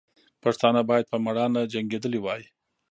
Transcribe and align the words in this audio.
پښتانه 0.43 0.81
باید 0.89 1.09
په 1.11 1.17
میړانه 1.25 1.61
جنګېدلي 1.73 2.19
وای. 2.21 2.43